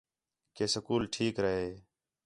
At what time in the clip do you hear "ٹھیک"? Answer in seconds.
1.13-1.33